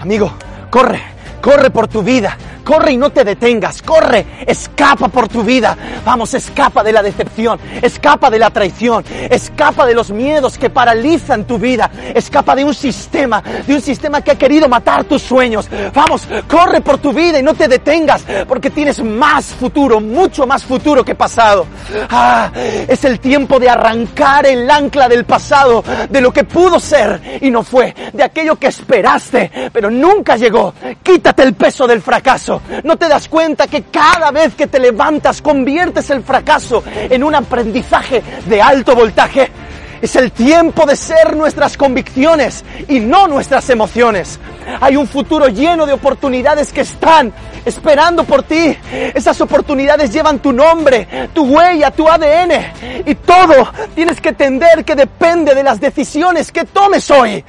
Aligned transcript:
Amigo, 0.00 0.32
corre, 0.70 1.00
corre 1.42 1.70
por 1.70 1.88
tu 1.88 2.02
vida. 2.02 2.36
Corre 2.68 2.92
y 2.92 2.96
no 2.98 3.08
te 3.08 3.24
detengas, 3.24 3.80
corre, 3.80 4.26
escapa 4.46 5.08
por 5.08 5.26
tu 5.26 5.42
vida. 5.42 5.74
Vamos, 6.04 6.34
escapa 6.34 6.84
de 6.84 6.92
la 6.92 7.02
decepción, 7.02 7.58
escapa 7.80 8.28
de 8.28 8.38
la 8.38 8.50
traición, 8.50 9.02
escapa 9.30 9.86
de 9.86 9.94
los 9.94 10.10
miedos 10.10 10.58
que 10.58 10.68
paralizan 10.68 11.46
tu 11.46 11.58
vida, 11.58 11.90
escapa 12.14 12.54
de 12.54 12.64
un 12.64 12.74
sistema, 12.74 13.42
de 13.66 13.74
un 13.74 13.80
sistema 13.80 14.20
que 14.20 14.32
ha 14.32 14.34
querido 14.34 14.68
matar 14.68 15.04
tus 15.04 15.22
sueños. 15.22 15.66
Vamos, 15.94 16.28
corre 16.46 16.82
por 16.82 16.98
tu 16.98 17.14
vida 17.14 17.38
y 17.38 17.42
no 17.42 17.54
te 17.54 17.68
detengas, 17.68 18.26
porque 18.46 18.68
tienes 18.68 19.02
más 19.02 19.46
futuro, 19.46 19.98
mucho 19.98 20.46
más 20.46 20.62
futuro 20.62 21.02
que 21.02 21.14
pasado. 21.14 21.66
Ah, 22.10 22.50
es 22.54 23.02
el 23.02 23.18
tiempo 23.18 23.58
de 23.58 23.70
arrancar 23.70 24.44
el 24.44 24.70
ancla 24.70 25.08
del 25.08 25.24
pasado, 25.24 25.82
de 26.10 26.20
lo 26.20 26.30
que 26.30 26.44
pudo 26.44 26.78
ser 26.78 27.38
y 27.40 27.50
no 27.50 27.62
fue, 27.62 27.94
de 28.12 28.22
aquello 28.22 28.56
que 28.56 28.66
esperaste, 28.66 29.70
pero 29.72 29.90
nunca 29.90 30.36
llegó. 30.36 30.74
Quítate 31.02 31.44
el 31.44 31.54
peso 31.54 31.86
del 31.86 32.02
fracaso. 32.02 32.57
No 32.84 32.96
te 32.96 33.08
das 33.08 33.28
cuenta 33.28 33.66
que 33.66 33.82
cada 33.84 34.30
vez 34.30 34.54
que 34.54 34.66
te 34.66 34.78
levantas 34.78 35.42
conviertes 35.42 36.10
el 36.10 36.22
fracaso 36.22 36.82
en 36.86 37.24
un 37.24 37.34
aprendizaje 37.34 38.22
de 38.46 38.62
alto 38.62 38.94
voltaje. 38.94 39.50
Es 40.00 40.14
el 40.14 40.30
tiempo 40.30 40.86
de 40.86 40.94
ser 40.94 41.36
nuestras 41.36 41.76
convicciones 41.76 42.64
y 42.86 43.00
no 43.00 43.26
nuestras 43.26 43.68
emociones. 43.68 44.38
Hay 44.80 44.96
un 44.96 45.08
futuro 45.08 45.48
lleno 45.48 45.86
de 45.86 45.92
oportunidades 45.92 46.72
que 46.72 46.82
están 46.82 47.32
esperando 47.68 48.24
por 48.24 48.42
ti. 48.42 48.76
Esas 49.14 49.40
oportunidades 49.40 50.12
llevan 50.12 50.38
tu 50.40 50.52
nombre, 50.52 51.28
tu 51.32 51.44
huella, 51.44 51.90
tu 51.90 52.08
ADN. 52.08 53.04
Y 53.06 53.14
todo 53.14 53.72
tienes 53.94 54.20
que 54.20 54.30
entender 54.30 54.84
que 54.84 54.94
depende 54.94 55.54
de 55.54 55.62
las 55.62 55.80
decisiones 55.80 56.50
que 56.50 56.64
tomes 56.64 57.10
hoy. 57.10 57.44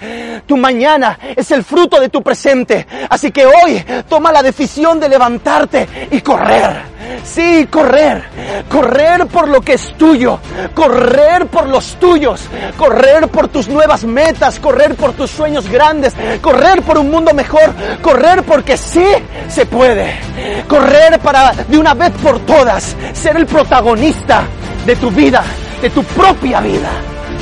Tu 0.46 0.58
mañana 0.58 1.18
es 1.36 1.52
el 1.52 1.64
fruto 1.64 2.00
de 2.00 2.10
tu 2.10 2.22
presente. 2.22 2.86
Así 3.10 3.32
que 3.32 3.46
hoy 3.46 3.84
toma 4.08 4.32
la 4.32 4.44
decisión 4.44 5.00
de 5.00 5.10
levantarte 5.10 5.88
y 6.12 6.22
correr. 6.22 6.99
Sí, 7.24 7.68
correr. 7.70 8.24
Correr 8.70 9.28
por 9.28 9.48
lo 9.48 9.62
que 9.62 9.74
es 9.74 9.94
tuyo. 9.98 10.40
Correr 10.74 11.48
por 11.48 11.68
los 11.68 11.96
tuyos. 12.00 12.42
Correr 12.78 13.28
por 13.28 13.48
tus 13.48 13.68
nuevas 13.68 14.04
metas. 14.04 14.60
Correr 14.60 14.96
por 14.96 15.14
tus 15.14 15.30
sueños 15.30 15.70
grandes. 15.70 16.14
Correr 16.42 16.82
por 16.82 16.98
un 16.98 17.10
mundo 17.10 17.34
mejor. 17.34 17.74
Correr 18.02 18.44
porque 18.44 18.78
sí 18.78 19.06
se 19.48 19.66
puede. 19.66 20.20
Correr 20.68 21.20
para 21.20 21.54
de 21.54 21.78
una 21.78 21.94
vez 21.94 22.12
por 22.24 22.40
todas 22.40 22.96
ser 23.14 23.38
el 23.38 23.46
protagonista 23.46 24.44
de 24.86 24.96
tu 24.96 25.12
vida, 25.12 25.44
de 25.82 25.90
tu 25.90 26.04
propia 26.04 26.62
vida. 26.62 26.90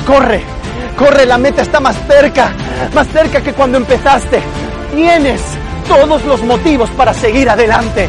Corre. 0.06 0.42
Corre, 0.96 1.26
la 1.26 1.38
meta 1.38 1.62
está 1.62 1.78
más 1.78 1.96
cerca, 2.08 2.52
más 2.92 3.06
cerca 3.08 3.40
que 3.40 3.52
cuando 3.52 3.78
empezaste. 3.78 4.42
Tienes 4.94 5.40
todos 5.86 6.24
los 6.24 6.42
motivos 6.42 6.90
para 6.90 7.14
seguir 7.14 7.48
adelante 7.48 8.08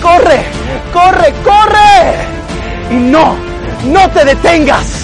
corre, 0.00 0.42
corre, 0.92 1.32
corre. 1.44 2.16
Y 2.90 2.94
no, 2.94 3.36
no 3.84 4.10
te 4.10 4.24
detengas. 4.24 4.99